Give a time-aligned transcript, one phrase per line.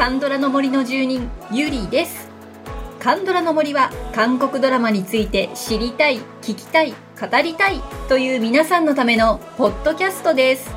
[0.00, 2.30] カンドラの森の住人ゆりです。
[2.98, 10.70] カンドラの森は韓国ドラマについて知りたい聞きたい語りたいという皆さんのためのポッドキャストです。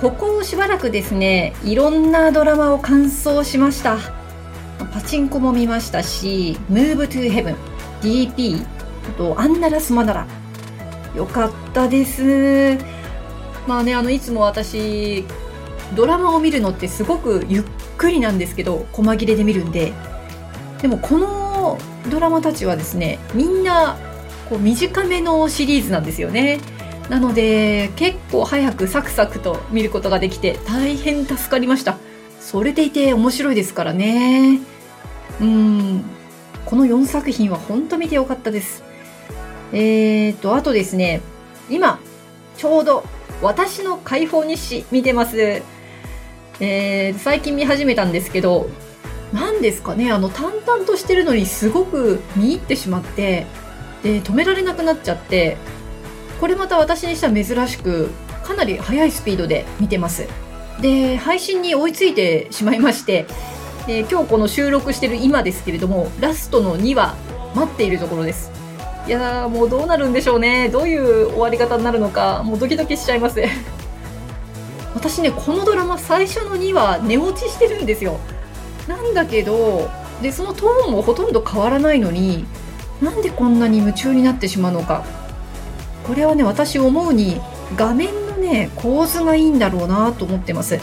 [0.00, 3.98] ここをしばらくですねいろんなドラマを完走しました。
[4.92, 7.54] パチンコも見ましたし「Move to Heaven」
[8.02, 8.66] DP あ
[9.16, 10.26] と「アンナラスマナラ」
[11.14, 12.76] よかったです。
[13.68, 15.24] まあねあのいつも私
[15.94, 17.64] ドラマを見るのってすごくゆっ
[17.96, 19.92] くりなんですけど細切れで見るんで。
[20.82, 21.78] でもこの
[22.10, 23.96] ドラマたちはですねみんな
[24.48, 26.60] こう短めのシリーズなんですよね。
[27.08, 31.98] なので結構早くサクサクと見ることができて大変助かりました。
[32.40, 34.60] それでいて面白いですからね。
[35.40, 36.04] うん。
[36.64, 38.84] この4作品は本当見てよかったです。
[39.72, 41.20] えーとあとですね
[41.68, 41.98] 今
[42.56, 43.04] ちょうど
[43.42, 45.62] 私の解放日誌見てます。
[46.60, 48.68] えー、最近見始めたんですけど
[49.32, 53.46] 何ですかねあの淡々としてるのにすごく見入ってしまって
[54.02, 55.56] で止められなくなっちゃって
[56.40, 58.10] これまた私にしては珍しく
[58.44, 60.26] かなり速いスピードで見てます。
[60.80, 63.26] で配信に追いついてしまいまして、
[63.88, 67.16] えー、今日この収録してる今ですけれどもラストの2話
[67.56, 68.52] 待っているところです。
[69.06, 70.68] いやーもうどうなるんでしょうね。
[70.68, 73.42] どういう終わり方になるのかもうドキドキしちゃいます。
[74.94, 78.18] 私ねこのドラマ最初の2話寝落ちしてるんですよ。
[78.86, 79.90] なんだけど
[80.22, 82.46] でそのトーンもほとんど変わらないのに
[83.00, 85.04] なんでこんなに夢中になってしまうのか。
[86.04, 87.38] これはね私思うに
[87.76, 90.80] 画面のね構図がいいんだろうなと思ってます。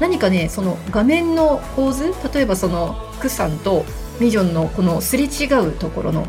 [0.00, 3.84] 何かねその画面の構図例えばそのクさんと
[4.20, 6.26] ミジョンのこのすれ違うところの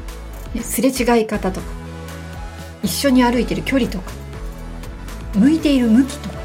[0.62, 1.68] すれ違い方とか
[2.84, 4.12] 一緒に歩いてる距離とか
[5.36, 6.37] 向いている向きとか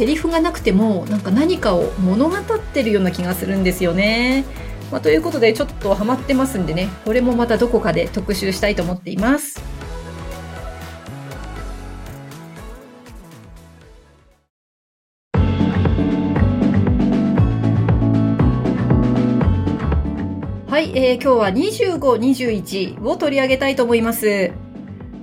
[0.00, 2.40] セリフがなくてもなんか何かを物語っ
[2.72, 4.46] てるような気がするんですよね。
[4.90, 9.60] まあ、ということでちょっとハマってますんでねこれもまたどこかで特集したいと思っています。
[20.66, 24.69] はいえー、今日は25、21を取り上げたいと思います。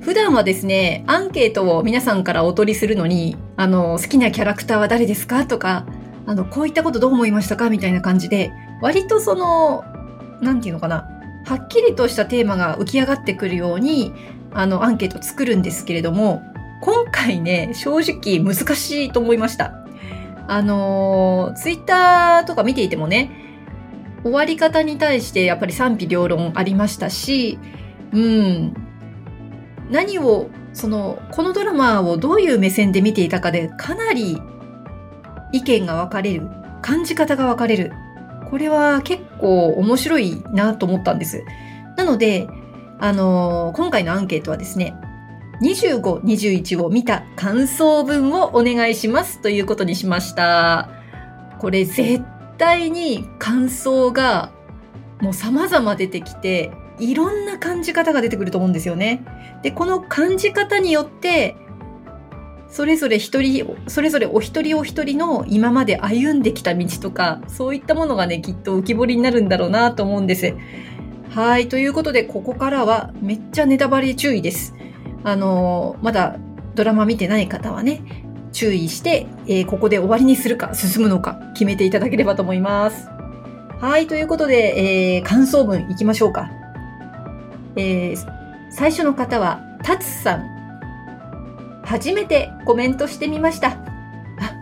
[0.07, 5.85] 普段はですね、アンケートを皆さんからお取りするのに、あの、好きなキャラクターは誰ですかとか、
[6.25, 9.83] あの、こういったことどう思いましたかみたいな感じで、割とその、
[10.39, 11.09] なんていうのかな、
[11.45, 14.13] はっきりとしたテーマが浮き上がってくるように、
[14.53, 16.41] あの、アンケート作るんですけれども、
[16.81, 19.73] 今回ね、正直難しいと思いました。
[20.47, 23.29] あの、ツイッターとか見ていてもね、
[24.23, 27.59] 終わり方に対してやっぱり賛否両論ありましたし、
[28.13, 28.86] うん、
[29.89, 34.41] 何をそのこのドラマをどういう目線で見ていたかでかなり
[35.51, 36.47] 意見が分かれる
[36.81, 37.93] 感じ方が分かれる
[38.49, 41.43] これは結構面白いなと思ったんです
[41.95, 42.47] なので
[42.99, 44.95] あの、今回のアンケートはですね
[45.61, 50.89] 25、21を見た感想文をお願いしますということにしました。
[51.59, 52.23] これ絶
[52.57, 54.51] 対に感想が
[55.19, 59.23] もう様々出てきて、いろんな感じ方が出てくると思うんですよね。
[59.61, 61.55] で、この感じ方によって、
[62.69, 70.53] それぞれ一人、それぞれお一人お一人の今まで歩んできた道とか、そういったものがね、きっと浮き彫りになるんだろうなと思うんです。
[71.29, 71.69] はい。
[71.69, 74.73] ということで、ここからはめっちゃネタバレ注意です。
[75.23, 76.37] あのー、まだ
[76.75, 78.01] ドラマ見てない方はね、
[78.51, 83.07] 注意して、えー、ここで終わりにするか進むのか決めていただければと思います。
[83.79, 86.49] はい、ということで、えー、感想文いきましょうか。
[87.77, 88.17] えー、
[88.71, 91.81] 最初の方は、タツさん。
[91.83, 93.69] 初めてコメントしてみました。
[93.69, 93.77] あ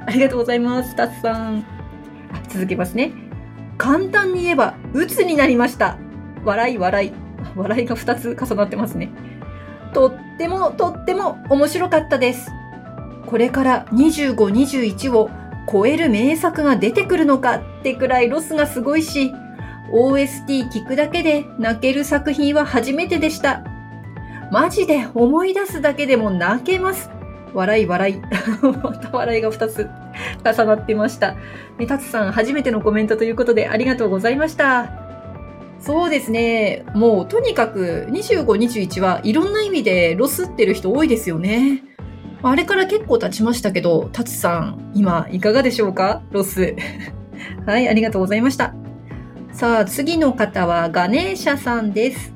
[0.06, 1.66] ありがとうございます、タツさん。
[2.50, 3.14] 続けますね。
[3.78, 5.98] 簡単に言えば、鬱になりました。
[6.44, 7.12] 笑い笑い。
[7.56, 9.10] 笑いが2つ重なってますね。
[9.94, 12.52] とってもとっても面白かったです。
[13.26, 15.30] これから25、21を
[15.72, 19.34] 超える名作が出てくるのかってくらいロスがすごいし、
[19.92, 23.64] OST 聞くだけで泣ける作品は初めてでした。
[24.52, 27.10] マジで思い出すだけでも泣けます。
[27.54, 28.22] 笑い笑い。
[28.84, 29.90] また笑いが2つ
[30.44, 31.36] 重なってました。
[31.78, 34.92] ね、タツさん初めてのコメントということでありがとうございました。
[35.80, 36.86] そうですね。
[36.94, 41.84] もうとにかく25、21はいろんな意味でロスってる人多いですよね。
[42.44, 46.22] あれから結構経ちましたけど、タツさん、今いかがでしょうか？
[46.32, 46.76] ロス。
[47.66, 48.74] はい、ありがとうございました。
[49.56, 52.34] さあ、次の方はガネーシャさんです。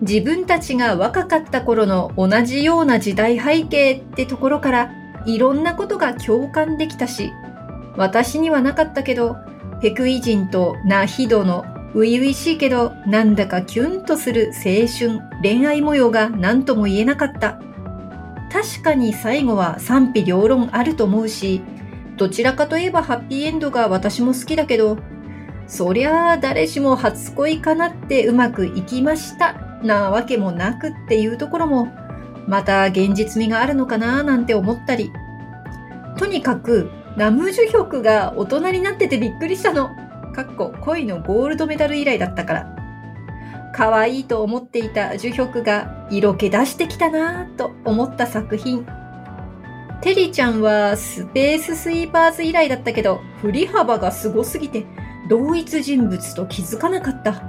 [0.00, 4.92] 自分たちが若かった頃の同じような時代背景ってところから
[5.26, 7.32] いろんなことが共感できたし、
[7.96, 9.36] 私にはなかったけど、
[9.80, 17.58] ペクイ人とナヒドの初々しいけどなんだかキュンとする青春、恋愛模様が何とも言えなかった。
[18.52, 21.62] 確かに最後は賛否両論あると思うし、
[22.16, 24.98] どちらかといえばハッピーエンドが私も好きだけど、
[25.66, 31.88] そりゃあ誰しも初恋かなってうまくいきましたなわけもなくっていうところも、
[32.46, 35.12] また現実味があるのかななんて思ったり。
[36.18, 39.90] とにかく、ナムジュヒョクが大人になっててびっくりしたの。
[40.34, 42.76] かっこ恋のゴールドメダル以来だったから。
[43.74, 48.86] 可愛いと思っていたジュヒョクが色気出してきたなぁと思った作品。
[50.00, 54.84] テリちゃんはスペーススイーパーズ以来だったけど、振り幅がすごすぎて
[55.28, 57.42] 同一人物と気づかなかった。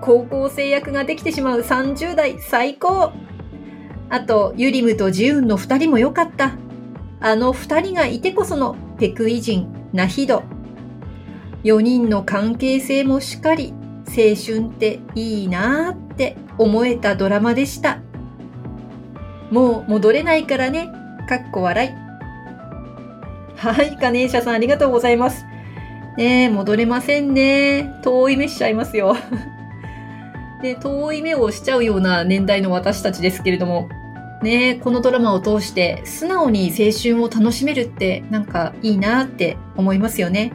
[0.00, 3.12] 高校生役ができてしまう30代最高
[4.08, 6.56] あと、ユリムとジウンの二人も良かった。
[7.20, 10.42] あの二人がいてこそのペクイ人、ナヒド。
[11.64, 13.72] 4人の関係性もしっかり、
[14.08, 18.00] 青春っていいなーって思えたドラマでした。
[19.50, 20.90] もう戻れないからね。
[21.28, 21.90] かっこ笑い。
[23.56, 25.44] はい、ガネーシャさんありがとうございます。
[26.20, 27.98] ね戻れませんね。
[28.02, 29.16] 遠い目しちゃいますよ。
[30.62, 33.88] で、遠い目をしちゃうような年代の私たちですけれども、
[34.42, 40.52] ねこのドラマを通して素直に青春を楽しめるってなんかいいなって思いますよね。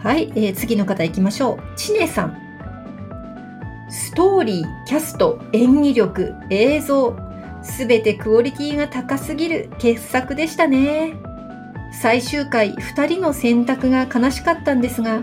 [0.00, 1.76] はい、えー、次の方行きましょう。
[1.76, 2.38] ちねさん。
[3.90, 7.16] ストーリー、キャスト、演技力、映像、
[7.62, 11.31] すべてクオリティが高すぎる傑作でしたね。
[11.92, 15.20] 最終回2人の選択が悲しかったんですが、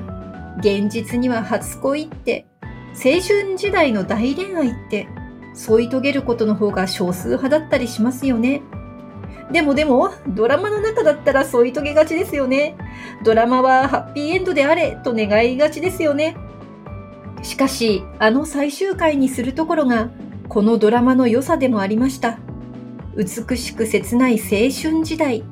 [0.59, 2.45] 現実には初恋って、
[2.93, 5.07] 青春時代の大恋愛って
[5.53, 8.61] 添い遂げることの方が少数派だったりしますよね。
[9.51, 12.75] でもでも、ドラマの中だったら添い遂げがちですよね。
[13.23, 16.37] ドラマはハッピーエンドであれと願いがちですよね。
[17.41, 20.11] しかし、あの最終回にするところが、
[20.49, 22.37] このドラマの良さでもありました。
[23.15, 25.43] 美しく切ない青春時代。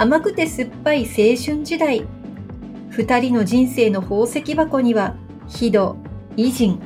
[0.00, 2.06] 甘くて酸っぱい青春時代。
[2.88, 5.14] 二人の人生の宝石箱には、
[5.46, 5.98] ヒド、
[6.38, 6.80] 偉人、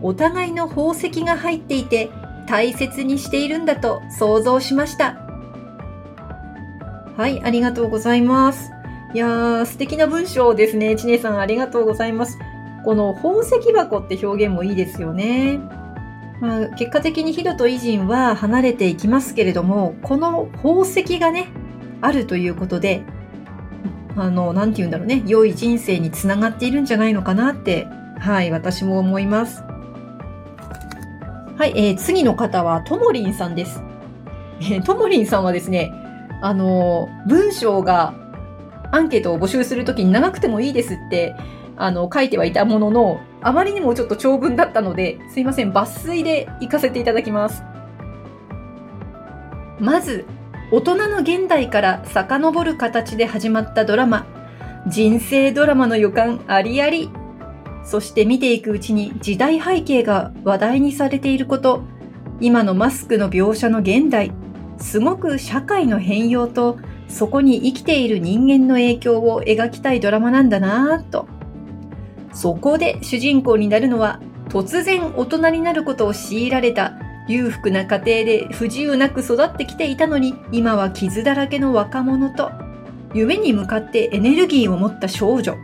[0.00, 2.08] お互いの宝石が入っていて
[2.46, 5.16] 大切にしているんだと想像しました。
[7.16, 8.70] はい、ありがとうございます。
[9.12, 10.94] いやー、素敵な文章ですね。
[10.94, 12.38] ちねさんありがとうございます。
[12.84, 15.58] この宝石箱って表現もいいですよね。
[16.40, 21.48] まあ、結果的にヒドとイジンは離れていきますけれども、この宝石がね、
[22.02, 23.04] あるということで、
[24.16, 27.86] あの、なんて言うんだろうね、良い人生につながっているんじゃないのかなって、
[28.18, 29.62] はい、私も思います。
[31.56, 33.82] はい、えー、次の方はともりんさんです。
[34.60, 35.92] えー、ともりんさんはですね、
[36.42, 38.14] あのー、文章が
[38.90, 41.34] アンケートを募集するときに長くてもいいですって、
[41.76, 47.62] あの、書いてはいたものの、あまりにもちょっと長文だったので、すいません、抜粋で行かせていただきます。
[49.80, 50.26] まず、
[50.74, 54.26] 大人の現代から遡る形で始まったドラマ、
[54.88, 57.10] 人生ドラマの予感ありあり。
[57.84, 61.82] そして見ていくうちに時代背景が話題にされていること、
[62.40, 64.32] 今のマスクの描写の現代、
[64.78, 71.28] すごく社会の変容とそこに生きている人間の影響を描きたいドラマなんだなぁと。
[72.32, 76.94] そこで主人公になるのは突然大人になることを強いられた
[77.32, 82.50] 裕福な家庭で不自由なく育ってきていたのに今は傷だらけの若者と
[83.14, 85.56] 夢に向かってエネルギーを持った少女。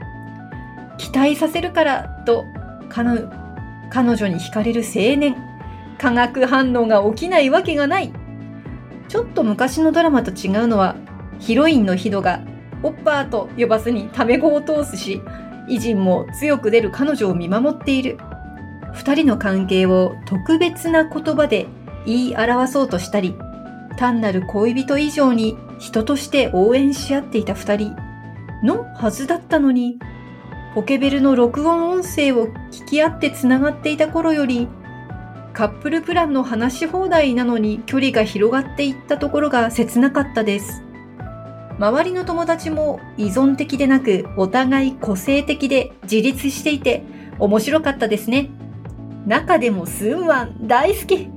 [0.99, 2.45] 期待させるからと
[2.89, 3.11] 彼
[4.17, 5.37] 女に惹かれる青年。
[5.99, 8.13] 化学反応が起きないわけがない。
[9.09, 10.97] ちょっと昔のドラマと違うのは
[11.39, 12.41] ヒロインのヒドが
[12.83, 15.21] オッパーと呼ばずにタメ語を通すし
[15.67, 18.19] 偉人も強く出る彼女を見守っている。
[18.95, 21.67] 二人の関係を特別な言葉で
[22.07, 23.35] 言い表そうとしたり
[23.99, 27.97] 単なる恋人以上に人として応援し合っていた二人
[28.63, 29.99] のはずだったのに
[30.75, 34.69] ポケベルの録音音声を聞き合ってつながっていた頃より、
[35.53, 40.85] カップルプランの話し放題なのに距離が広がっていったところが切なかったです。
[41.79, 47.03] 周りの友達も依存的でなくお互い個性的で自立していて
[47.39, 48.51] 面白かったですね。
[49.29, 51.29] 中でもスンワン大好き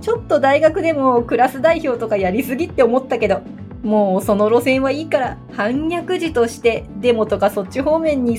[0.00, 3.42] ちょっと大学でもクラス代表とかやりすぎって思ったけど、
[3.82, 8.38] もうその路線はいいから反逆児としてデモとかそっち方面に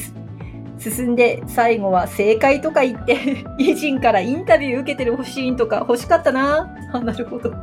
[0.79, 7.53] 進んで最後は正解とか言って 偉人からインタビュー受けてるシーンとか欲しかったなあなるほど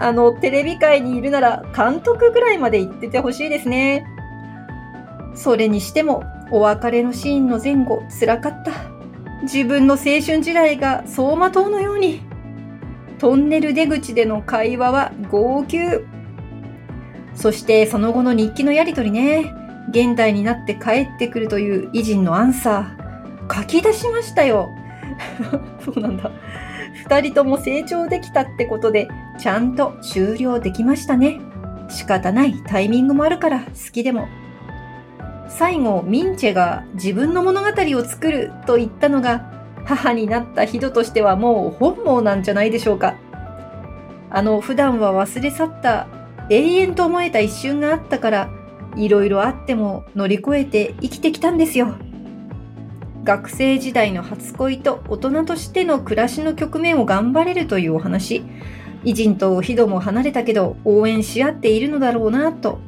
[0.00, 4.06] あの、テレビ界にいるなら監督ぐらいまで行っててほしいですね。
[5.34, 8.89] それにしても、お別れのシーンの前後、辛かった。
[9.42, 12.22] 自分の青春時代が走馬灯のように。
[13.18, 16.04] トンネル出口での会話は号泣。
[17.34, 19.54] そしてその後の日記のやりとりね。
[19.90, 23.00] 現代になって帰ってくるという偉人のアンサー。
[23.52, 24.70] 書き出しましたよ。
[25.84, 26.30] そうなんだ。
[26.94, 31.40] 二人とも成長できたってことで、ちゃんと終了できましたね。
[31.88, 34.28] 仕方ないタイミングもあるから好きでも。
[35.50, 39.50] 最後、ミンチェが自分の物語を作ると言ったのが、
[39.84, 43.16] 母になった人としてはもう本望なんじゃないでしょうか。
[44.30, 46.06] あの普段は忘れ去った
[46.48, 48.50] 永遠と思えた一瞬があったから、
[48.96, 51.94] いろいろあっても乗り越えて生きてきたんですよ。
[53.24, 58.42] 学生時代の初恋と大人としての暮らしの局面を頑張れるというお話。
[59.04, 62.78] 偉人とヒドも離れたけど応援し合っているのだろうなと。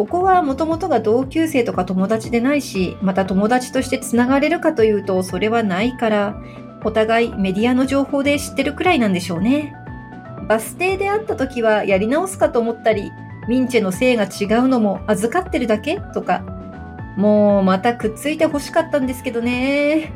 [0.00, 6.42] ここはもともとが同級生とか友達でないし、また友達としてつながれるかというとそれはないから、
[6.82, 9.74] お互いメディアの情報で知ってるくらいなんでしょうね。
[10.48, 13.12] バス停で会った時はやり直すかと思ったり、
[13.46, 16.44] ミンチェの性が違うのも預かってるだけとか、
[17.18, 20.14] もうまたくっついて欲しかったんですけどね。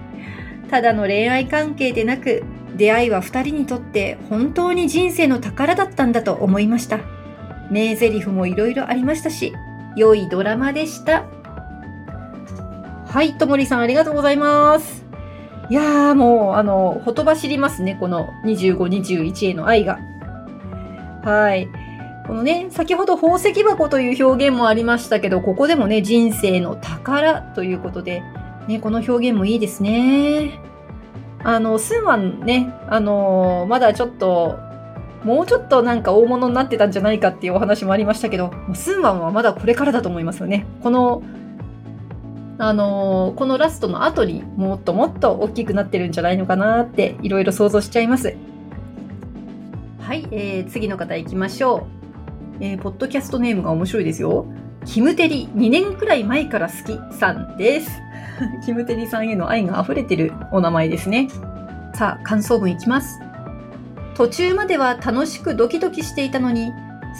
[0.70, 2.42] ただの恋愛関係でなく、
[2.74, 7.00] 出会いは二人にとって本当に人生の宝だったんだと思いました。
[7.70, 9.52] 名台詞もいろいろありましたし、
[9.96, 11.24] 良いドラマでした。
[13.06, 15.04] はい、ともりさんありがとうございます。
[15.70, 19.98] いやーもう、あの、ほとばしりますね、この25、21への愛が。
[21.22, 21.68] はい。
[22.26, 28.22] このね、先ほど宝石箱という表現もありましたけど、ここでもね、人生の宝ということで、
[28.66, 30.60] ね、この表現もいいですね。
[31.42, 34.58] あの、スンワンね、あのまだちょっと、
[35.24, 40.66] もうちょっとなんか大物になってたんじゃないかっていうお話もありましたけど、スンワンはまだこれからだと思いますよね。
[40.82, 41.22] この、
[42.58, 48.36] あのこのラストの後にもっともっと大きくなってるんじゃないのかなっていろいろ想像しちゃいます。
[49.98, 51.86] はい、えー、次の方行きましょ
[52.60, 52.64] う。
[52.64, 54.46] えー、ポッドキャストネームが面白いですよ。
[54.84, 57.90] キムテリ、2年くらい前から好きさんです。
[58.66, 61.28] キムテリさんへの愛が溢れてるお名前ですね。
[61.94, 63.23] さあ、感想文いきます。
[64.14, 66.72] 途中までは楽しくドキドキしていたのに、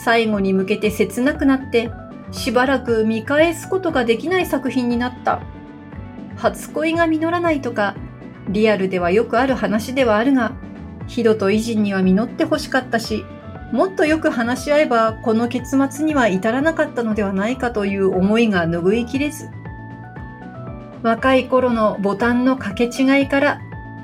[0.04, 1.90] 最後に向けて切なくなって、
[2.30, 5.42] しばらく見返すことができない作品になった。
[6.36, 7.94] 初恋が実らないとか、
[8.48, 10.52] リアルではよくある話ではあるが、
[11.06, 13.24] ヒドと偉人には実ってほしかったし、
[13.74, 19.48] もっとよく話し合えばこの結末には至らなかったのではないかという思いが拭いきれず
[21.02, 23.60] 若い頃のボタンの掛け違いから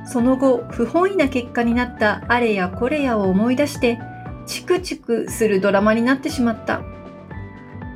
[0.07, 4.00] その後不本意な結果になったあれやこれやを思い出して
[4.47, 6.83] チクチクするドラマになってしまった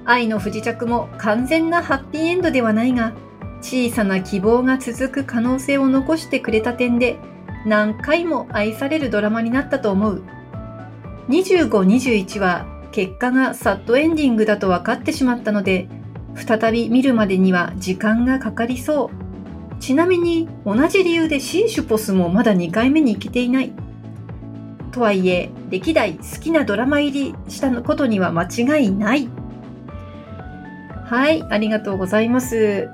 [0.04, 3.14] 愛の不時着も完全なハッピーエンドではないが
[3.60, 7.18] 小さな希望が続く可能性を残してくれた点で
[7.64, 10.22] 何回も愛されるドラマになったと思う。
[11.28, 15.88] 25、21は結果がサッドエンディングだと分かってしまったので、
[16.34, 19.23] 再び見るまでには時間がかかりそう。
[19.84, 23.72] ちなみに同じ理由でシーシュポスもまだ2回目に行けていない。
[24.92, 29.28] とはいえ、歴代好きなドラマ入りしたことには間違いない。
[31.04, 32.88] はい、ありがとうございます。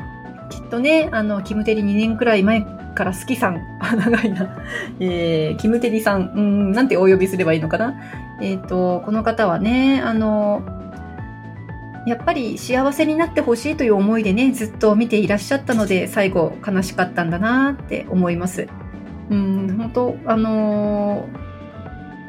[0.51, 2.63] きっとね、あの、キムテリ2年くらい前
[2.97, 4.59] から好きさん、あ 長いな、
[4.99, 7.95] えー、キムテリさん、うん、なんてお呼びすればいいのかな。
[8.43, 10.80] えっ、ー、と、この方はね、あの、
[12.07, 18.69] やっぱり幸せになってほしいという思いでね、ずっと見ていらっしゃったので、最後悲しかったんだなって思います。
[19.31, 21.51] うん、本当あのー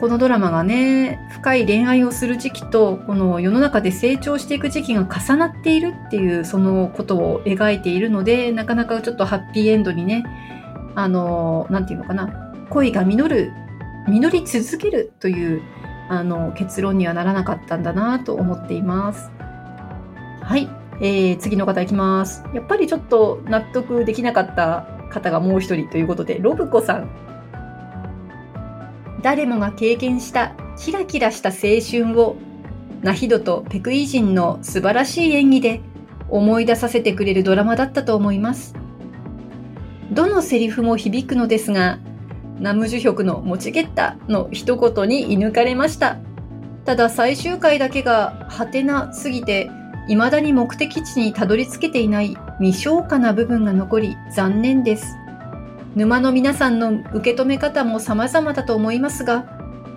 [0.01, 10.23] このドラマがね、深い恋愛をする時期と、この世の中で成長していく時期が重なっているっていう、そのことを描いているので、なかなかちょっとハッピーエンドにね、
[10.95, 13.51] あの、なんていうのかな、恋が実る、
[14.07, 15.61] 実り続けるという、
[16.09, 19.31] あの、結論にはならなかったんだなと思っています。
[20.51, 20.67] はい。
[20.99, 22.43] えー、次の方いきます。
[22.53, 27.09] やっぱりちょっと納得できなかった方がもう一人ということで、ロブコさん
[29.21, 32.35] 誰もが経験したキラキラした青春を
[33.01, 35.81] ナヒドとペクイ人の素晴らしい演技で
[36.29, 38.75] 思い出させてくれるドラマだったと思います。
[40.11, 41.99] どのセリフも響くのですが、
[42.59, 46.17] ナムジュヒョクの持ちゲッタの一言に射抜かれました。
[46.83, 49.71] ただ最終回だけがハテナすぎて、
[50.07, 55.17] 未だに目的地にたどり着けていない未消化な部分が残り残念です。
[55.95, 59.45] 沼の皆さんの受け止め方も様々だと思いますが、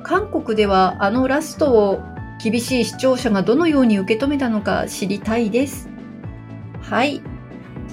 [0.03, 2.03] 韓国ではあのラストを
[2.43, 5.89] 厳しい視聴者がどのように受け止めたのか知りたいです。
[6.83, 7.23] はい。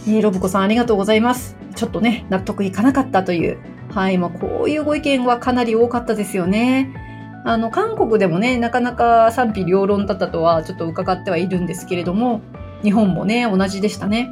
[0.08, 1.56] えー、ロブコさんありがとうございます。
[1.76, 3.60] ちょっとね、納得いかなかったという。
[3.94, 4.18] はい。
[4.18, 7.11] まあ、こういうご意見はかなり多かったですよね。
[7.44, 12.42] あの、韓国でもね、なかなか賛否両論だったとはちょっと伺ってはいるんですけれども、
[12.84, 14.32] 日本もね、同じでしたね。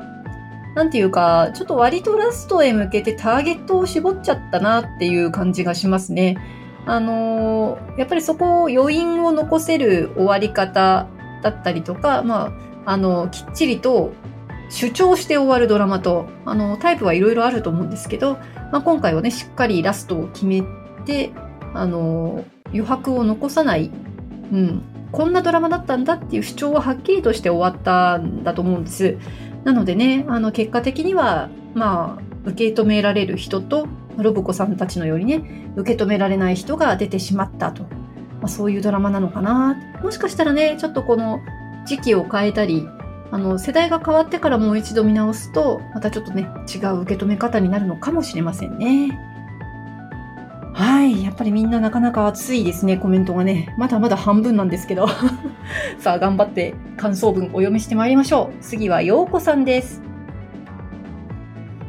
[0.75, 6.37] なんていうか、ちょっと割とラストへ向けてターゲットを絞っちゃったなっていう感じがしますね。
[6.85, 11.07] あのー、やっぱりそこを余韻を残せる終わり方
[11.43, 12.53] だったりとか、ま
[12.85, 14.13] あ、あの、きっちりと
[14.69, 18.37] 主張して終わるドラマと、あの、タイプはいろいろあると思うんですけど、
[18.71, 20.63] まあ、今回はね、しっかりラストを決め
[21.05, 21.31] て、
[21.73, 23.91] あの、余白を残さない、
[24.51, 29.17] うん、こんなドラマだったんだっていう主張ははっきりとして終わったんだと思うんです。
[29.63, 37.83] なのでね、あの、結果的には、まあ、受け止められる人と、ロブコさんたちのようにね、受け止められない人が出てしまったと。
[37.83, 39.77] まあ、そういうドラマなのかな。
[40.03, 41.39] もしかしたらね、ちょっとこの
[41.85, 42.87] 時期を変えたり、
[43.31, 49.28] あの、世代が変わってからもう一度見直すと、またちょっとね、違う受け止め方になるのかもしれませんね。
[50.79, 51.25] はい。
[51.25, 53.75] やっぱりみんななかなか熱いですね、コメントがね。
[53.77, 55.09] まだまだ半分なんですけど。
[55.99, 58.63] さあ、頑張って感想文お読みしてまいりましょう。
[58.63, 60.01] 次は、ようこさんです。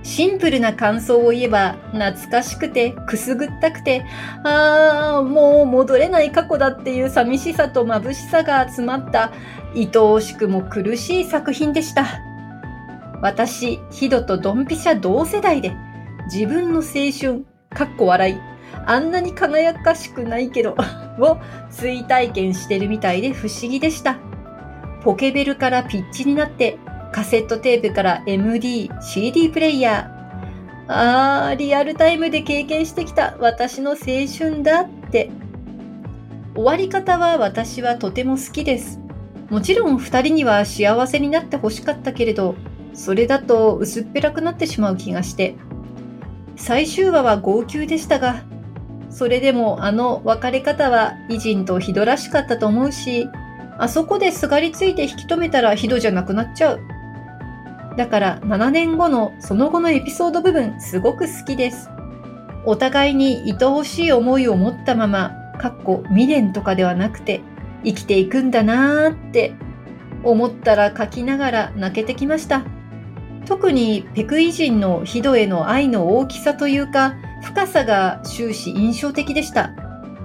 [0.02, 4.04] シンプルな感想を言えば、懐かしくて、くすぐったくて、
[4.42, 9.30] ああ、もう戻れない過去だっていう寂しさと眩しさが集まった、
[9.72, 12.06] 愛おしくも苦しい作品でした。
[13.22, 15.76] 私、ヒドとドンピシャ同世代で、
[16.24, 18.49] 自分の青春、かっこ笑い、
[18.86, 20.76] あんなに輝かしくないけど、
[21.18, 21.38] を
[21.70, 24.18] 追体験してるみたいで不思議でした。
[25.02, 26.78] ポケベルからピッチになって、
[27.12, 30.92] カセットテープから MD、CD プレイヤー。
[30.92, 35.30] あー、リアルタイムで経験してきた私の青春だって。
[36.54, 39.00] 終わり方は私はとても好きです。
[39.50, 42.54] もちろん二人には幸せになってほしかったけれど、
[42.92, 45.54] それだと薄っぺらくなってしまう気がして。
[46.56, 48.44] 最終話は号泣でしたが、
[49.10, 53.28] それでもあの別れ方は偉人とヒドらしかったと思うし、
[53.78, 56.80] あそこですがりついて引き止めたらヒドじゃなくなっちゃう。
[57.96, 61.90] だから7年後のその後のエピソード部分すごく好きです。
[62.64, 67.40] お互いに愛おしい思いを持ったまま、かっこ未練とかではなくて
[67.84, 69.54] 生きていくんだなーって
[70.22, 72.64] 思ったら書きながら泣けてきました。
[73.46, 79.70] 特にペクイ人のヒドへの愛の大きさというか深さが終始印象的でした。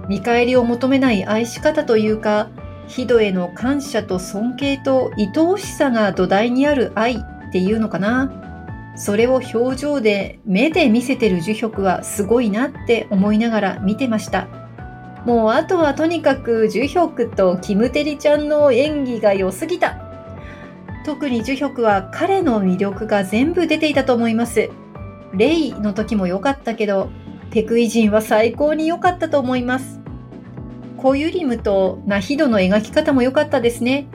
[0.08, 2.49] 見返りを求めない愛し方というか、
[2.88, 8.32] ヒドへの感謝と尊敬と愛おしさが土台にある愛っていうのかな。
[8.95, 14.47] それを表情で目で見せてる樹氷はすごいなって思いながら見てました。
[15.25, 19.97] もうあとはとにかく樹氷とキムテリちゃんの演技が良すぎた。
[21.04, 24.69] 特に樹氷は彼の魅力が全部出ていたと思います。
[25.38, 27.10] レイの時も良かったけど、
[27.52, 30.00] ペクイ人は最高に良かったと思います。
[30.98, 34.08] コユリムとナヒドの描き方も良かったですね。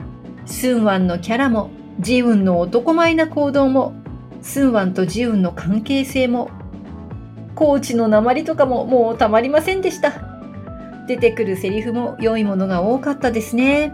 [0.45, 3.93] スンワンのキャラも、ジウンの男前な行動も、
[4.41, 6.49] スンワンとジウンの関係性も、
[7.55, 10.13] コーチの鉛とかももうたまりませんでした。
[11.07, 13.93] 出てくるセリフも良いものが多かったですね。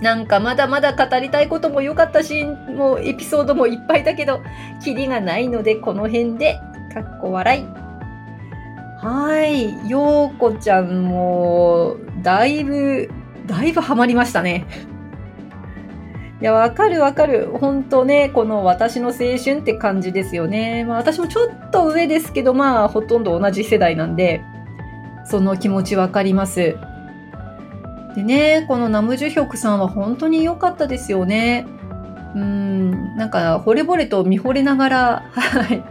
[0.00, 4.42] なんかまだまだ語りたいことも良かったし、もうエピソードもいっぱいだけど、
[4.82, 6.60] キリがないのでこの辺で、
[6.92, 7.64] かっこ笑い。
[9.04, 9.88] はい。
[9.88, 13.10] ようこちゃんも、だいぶ、
[13.46, 14.66] だいぶハマりましたね。
[16.40, 17.48] いや、わかるわかる。
[17.60, 20.84] 本当ね、この私の青春って感じですよね。
[20.84, 24.42] まあ私もちょっと上ですけど、まあほとんど同じ世代なんで、
[25.24, 26.76] その気持ちわかります。
[28.14, 31.66] でね、このナムジュヒョクさんは本当に良かったですよね。
[32.34, 35.84] うん、なんか、惚れ惚れと見惚れながら、はい、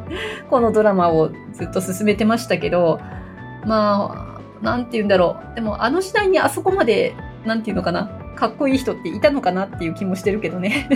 [0.49, 2.99] このドラマをずっと進めてましたけど、
[3.65, 5.55] まあ、なんて言うんだろう。
[5.55, 10.89] でも、あの時代にあそこまで、なんて言うのかな、かっこいい人っていたのかなっていう気もしてるけどね。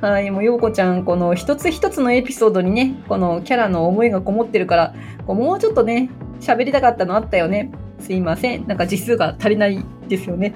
[0.00, 4.94] はい、もう、ようこちゃん、この一つ一つのエピソードにね、このキャラの思いがこもってるから、
[5.26, 7.72] こうもうちょっとね、喋りたかったのあったよね。
[8.00, 8.66] すいません。
[8.66, 10.54] なんか字数が足りないですよね。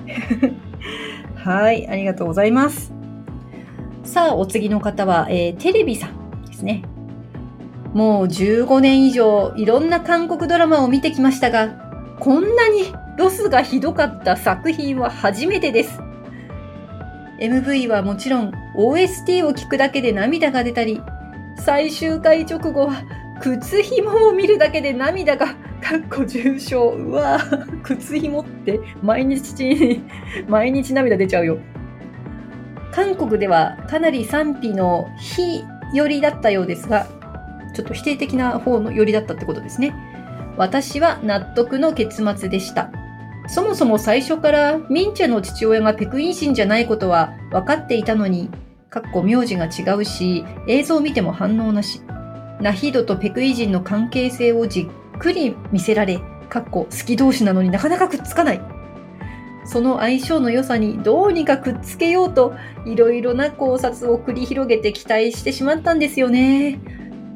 [1.35, 2.93] はい、ありがとうございます。
[4.05, 6.83] さあ、お次の方は、えー、テレビさんですね。
[7.95, 11.69] もう15年以上、いろんな韓国ドラマを見てきましたが、
[12.21, 16.01] こんなにロスがひどかった作品は初めてです。
[17.39, 21.01] MV はもちろん OST を聞くだけで涙が出たり、
[21.57, 23.03] 最終回直後は
[23.41, 25.47] 靴紐を見るだけで涙が
[25.81, 26.91] かっこ重症。
[26.91, 30.03] うわぁ、靴紐って毎日、
[30.49, 31.59] 毎日涙出ちゃうよ。
[32.93, 37.07] 韓国ではかなり賛否の非寄りだったようですが、
[37.75, 39.95] ちょっと否定的な方の寄りだったってことですね。
[40.57, 42.91] 私は納得の結末でした。
[43.49, 48.51] そもそも最初からミンチェの父親がペクイン人じゃないことは分かっていたのに、
[48.91, 52.03] かっこ名字が違うし、映像を見ても反応なし。
[52.61, 58.61] ナヒドとペクイ人の関係性をじっくり見せられ、かっこ好き同士なのになかなかくっつかない。
[59.65, 66.79] その相性の良さにどうにかくっつけようと、いろいろな考察を繰り広げて期待してしまったんですよね。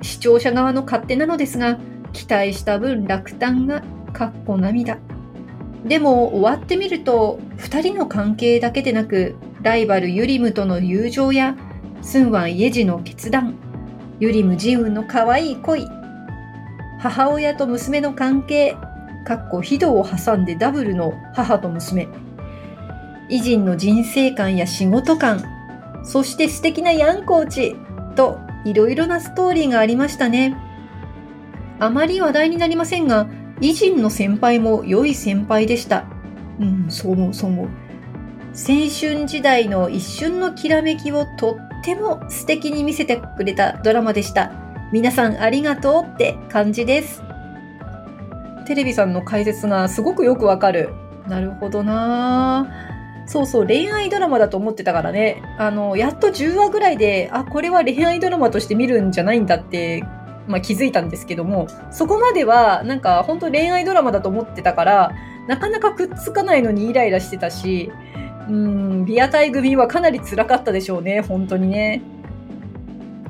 [0.02, 1.78] 視聴者側の勝手なのですが、
[2.12, 4.98] 期待した分落胆が、かっこ涙。
[5.84, 11.56] でも終わってみると、二人の関係だけでなく、ライバルユリムとの友情や、
[12.02, 13.54] スンワン・イェジの決断、
[14.20, 15.86] ユリム・ジウンの可愛い恋、
[17.00, 18.76] 母親と娘の関係、
[19.24, 22.08] かっこヒドを挟んでダブルの母と娘、
[23.28, 25.42] 偉人の人生観や仕事観、
[26.04, 27.76] そして素敵なヤンコーチ
[28.14, 30.56] といろいろなストーリーがありましたね。
[31.80, 33.26] あまり話題になりませんが、
[33.62, 36.04] 偉人の先輩も良い先輩でした。
[36.58, 37.66] うん、そう思う、そう思う。
[37.66, 44.52] 青春時代の一瞬のきらめきをとっても素敵に見せてくれたドラマでした。
[44.92, 47.22] 皆さんありがとうって感じです。
[48.66, 50.90] テレビさんの解説がすごくよくわかる。
[51.28, 52.68] なるほどな
[53.26, 55.40] そうそう、恋愛ドラマだと思ってたからね。
[55.56, 60.02] あの、やっと10話ぐらいで、あ、これは恋愛ドラマとして見るんじゃないんだって
[60.46, 65.12] まあ、気づいたんですけども、そこまではなんか本当恋愛ドラマだと思ってたから、
[65.48, 67.90] なかなかくっつかないのにイライラしてたし、
[68.48, 72.02] うん、リアタイ組はかなり辛かったでしょうね、本当にね。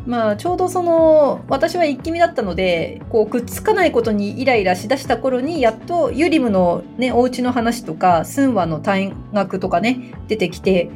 [0.06, 10.90] まあ、ちょうどその、私は一気見だったので、こう、くっつかないことにイライラしだした頃に、やっとユリムのね、お家の話とか、スンワの退学とかね、出てきて、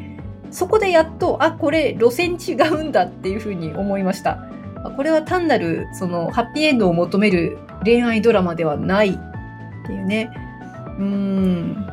[0.51, 4.39] そこでやっと、あ、これ路線違うんだっていうふうに思いました。
[4.97, 10.31] これは単なるそのハッピーエンドを求める恋愛ドラマではないっていうね。
[10.99, 11.87] うん。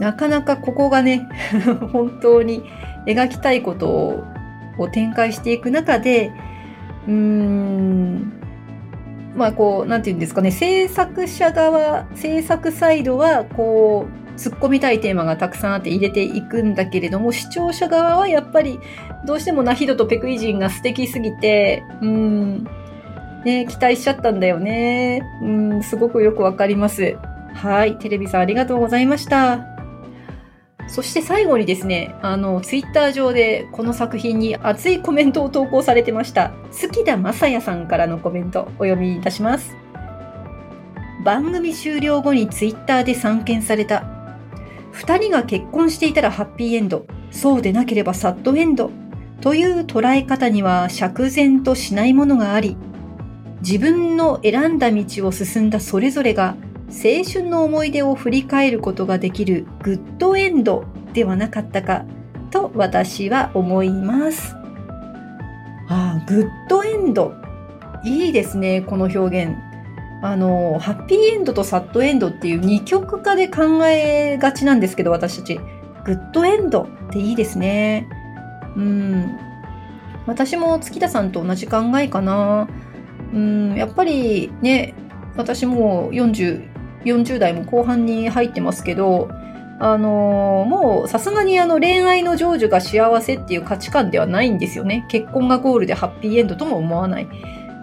[0.00, 1.28] なかなかここがね、
[1.92, 2.62] 本当に
[3.06, 4.24] 描きたいことを
[4.78, 6.32] を展開していく中で、
[7.06, 8.32] うーん、
[9.36, 18.80] まあこう、なんていうんですかね、制作者側、制作サイドは、こう、突っ込みたいテーマがたくさんあって入れていくんだけれども、視聴者側はやっぱり
[19.26, 22.64] どうしてもナヒドとペクイジンが素敵すぎて、うん、
[23.44, 25.22] ね、期待しちゃったんだよね。
[25.42, 27.16] うん、すごくよくわかります。
[27.54, 29.66] はい、テレビさんありがとうございました。
[30.86, 36.52] そして最後にですね、あの、ツイッター上でこの作品に熱いコメントを投稿されてました。
[36.78, 39.74] 好きだまさんからのコメントお読みいたします。
[41.24, 44.04] 番組終了後にツイッターで散見された
[44.92, 48.90] 2人が結婚していたらハッピーエンド、そうでなければサッドエンド
[49.40, 52.76] という捉え方には釈然としないものがあり、
[53.60, 56.56] 自分の選んだ道を進んだそれぞれが
[56.88, 62.04] 青春の思い出を振り返ることができるグッドエンドではなかったか
[62.50, 64.54] と私は思います。
[65.88, 67.34] ああ、グッドエンド。
[68.04, 69.56] いいですね、この表現。
[70.22, 75.60] あの、ハッピーエンドとサッドエンドっていう二極化で考えがちなんですけど、私たち。
[76.04, 78.08] グッドエンドっていいですね。
[78.76, 79.38] うん。
[80.26, 82.68] 私も月田さんと同じ考えかな。
[83.32, 84.94] うん、やっぱりね、
[85.36, 86.68] 私も40、
[87.04, 89.28] 40代も後半に入ってますけど、
[89.80, 95.04] あのー、もうさすがにあの恋愛の成就が幸せっていう価値観ではないんですよね。
[95.08, 97.28] 結婚がゴールでハッピーエンドとも思わない。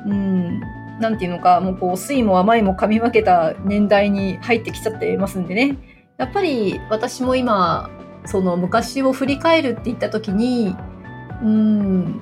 [0.06, 0.62] うん。
[0.99, 5.77] なんていうのか、もうこう、酸いも甘いも噛み分けた年代に入ってきちゃってますんでね。
[6.17, 7.89] やっぱり私も今、
[8.25, 10.75] その昔を振り返るって言った時に、
[11.41, 12.21] うん、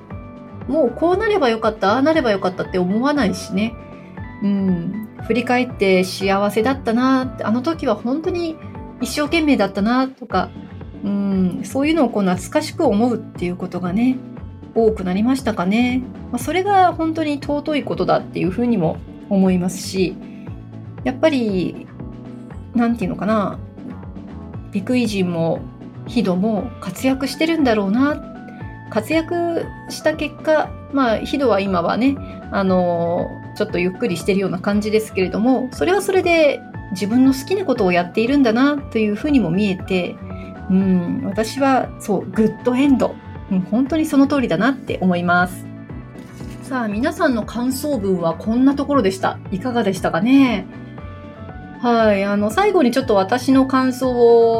[0.68, 3.74] もうこうなればよかった、ああなればよかったって思わないしね。
[4.42, 8.56] うん、振り返って幸せだったな、あの時は本当に
[9.00, 10.50] 一生懸命だったな、とか、
[11.04, 14.16] うん、そういうのをこう懐かしく思うっていうことがね、
[14.74, 16.02] 多くなりましたかね。
[16.30, 20.16] まあ、それが本当に尊いことだっていうふうにも思いますし、
[21.04, 21.86] やっぱり、
[22.74, 23.58] なんていうのかな、
[24.70, 25.60] ビクイ人も
[26.10, 28.22] ヒドも活躍してるんだろうな。
[28.90, 32.16] 活躍した結果、まあ、ヒドは今はね、
[32.50, 40.16] あのちょっとゆっくりしてるような感じですけれども、それはそれで自分の好きなことをやっているんだなというふうにも見えて、
[40.68, 43.14] うん、私はそう、グッドエンド
[43.50, 45.66] うん、本当にその通りだなって思います。
[46.62, 49.38] さあ、皆さんの感想文はこんなところでした。
[49.50, 50.66] いかがでしたかね？
[51.80, 52.24] はい。
[52.24, 54.10] あの、最後にちょっと私の感想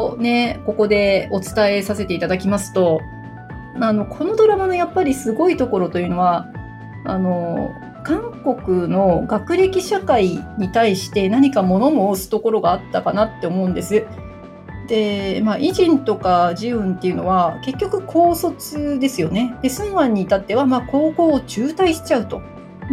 [0.07, 3.01] をね、ここでお伝えさせていただきますと、
[3.79, 6.49] あの、このドラマのやっぱりすごいところというのは、
[7.05, 7.73] あの、
[8.05, 14.07] 韓国の学歴社会に対して何か物申すところがあったかなって思うんです。
[14.89, 19.55] で、まあ、イジンとかジウンっていうのは結局高卒ですよね。
[19.61, 22.41] で、スンワンに至ってはまあ高校を中退しちゃうと。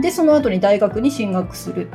[0.02, 1.90] で、その後に大学に進学する。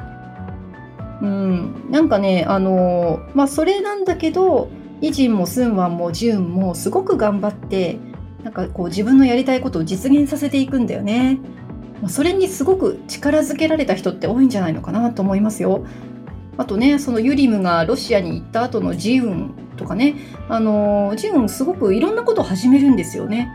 [1.23, 4.69] うん、なんかね、あのまあ、それなんだけど、
[5.01, 7.99] イジンもスンワンもジュンもすごく頑張って、
[8.43, 11.39] なんかこう自分のやりたいことを実現させていくんだよね。
[12.09, 15.87] それにすごく力づけられた人って多いんじゃないのかなと思いますよ。
[16.59, 20.17] あとね、そのユリムがロシアに行った後のジウンとかね、
[20.49, 23.49] あのジウンすごくいろんなことを始めるんですよね。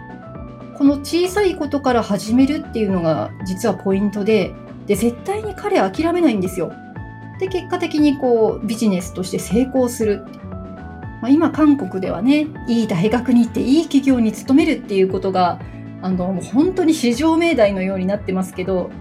[0.78, 4.54] この小さいことから始めるっていうのが実はポイントで、
[4.86, 6.72] で、絶対に彼諦めないんですよ。
[7.40, 10.26] で、結果的にこうビジネスとして成功する。
[11.22, 15.60] まあ、今韓国ではね、いい大学に行っていい企業に勤めるっていうことが、
[16.02, 18.92] あの、もう本当に至上命題のようになってますけど、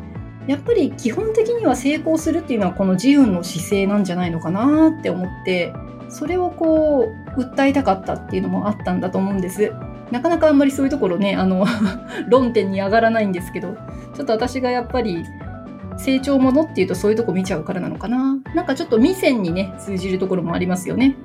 [0.46, 5.72] やっぱり基本的には成功するっていうのはこの自由の姿勢なんじゃないのかなって思って
[6.09, 9.72] それをこう訴えたかったっていうのもあったんだと思うんです
[10.12, 11.66] なかなかあんまりそういうところねあの
[12.31, 13.77] 論点に上がらないんですけど
[14.14, 15.25] ちょっと私がやっぱり
[15.98, 18.38] 成長ものっていうとそういうとこ見ちゃうからなのかな。
[18.54, 21.16] なんかちょっと未線にね通じるところもありますよね。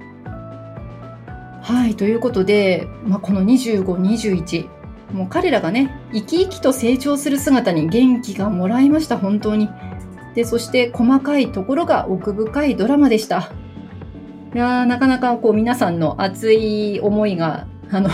[1.62, 4.68] はいということで、まあ、この2521
[5.14, 9.70] もう彼らがね生き生きと成長する姿に元気がもらいました本当に。
[10.34, 13.52] でそして細かいところが奥深いドラマでした。
[14.54, 18.10] いやなかなかこう皆さんの熱い思いがあの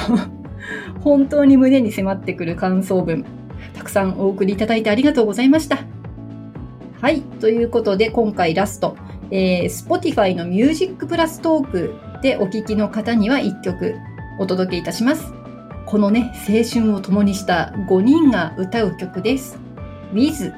[1.02, 3.26] 本当に胸に迫ってくる感想文
[3.74, 5.97] たくさんお送りいただいてありがとうございました。
[7.02, 8.98] はいということで今回ラスト、
[9.32, 13.96] えー、Spotify の Music プラストークでお聴きの方には1曲
[14.40, 15.38] お届けいたします
[15.88, 19.58] このね、青春を共にした5人が歌う曲です。
[20.12, 20.54] With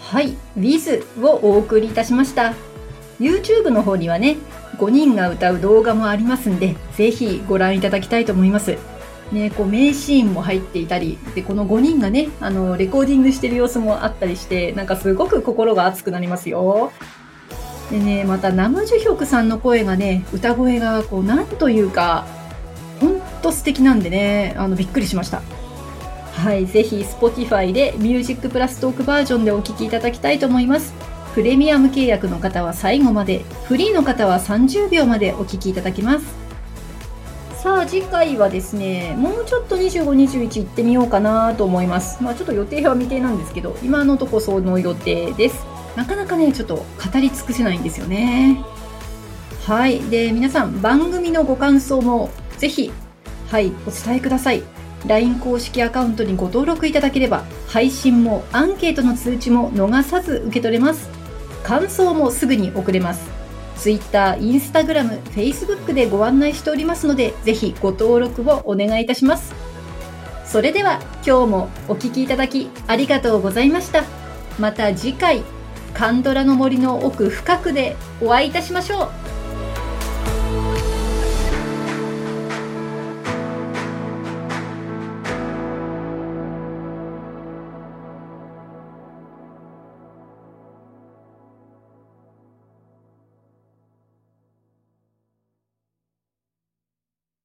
[0.00, 2.54] はい、With をお送りいたしました。
[3.18, 4.36] YouTube の方にはね、
[4.78, 8.76] 5人が歌う動画もありますんで、ぜひご覧いただきたいと思います。
[9.32, 16.92] ね、こう名シーンも入っていたりでこの5人がねあのレコーディングしてる様子もあったりしてなんかすごく心が熱くなりますよ。
[17.90, 22.26] でねまた生樹ヒョクさんの声がね歌声がこうなんというか
[23.00, 25.42] ほんと素敵なんでねあのびっくりしました。
[26.32, 31.15] はい、ぜひ Spotify で Music プラストークバージョンでお聴きいただきたいと思います。
[31.36, 36.24] プレミアム契約の方は最後まで、フリーの方は30秒までお聴きいただきます。
[37.62, 42.22] さあ次回はですねもうちょっと25、21行ってみようかなと思います。
[42.22, 45.66] まあちょっと予定は未定なんですけど今のとこその予定です。
[45.94, 46.84] なかなかねちょっと語
[47.20, 48.64] り尽くせないんですよね。
[49.66, 50.00] はい。
[50.08, 52.90] で皆さん番組のご感想もぜひ
[53.50, 54.62] はいお伝えください。
[55.06, 61.14] LINE 公式アカウントにご登録いただければ配信もアンケートの通知も逃さず受け取れます。
[61.66, 63.28] 感想もすぐに送れます
[63.76, 69.52] Twitter、Instagram、Facebook でご案内しておりますので、ぜひご登録をお願いいたします。
[70.46, 74.04] それでは今日もお聴きいただきありがとうございました。
[74.60, 75.42] また次回、
[75.92, 79.25] カンドラの森の奥深くでお会いいたしましょう。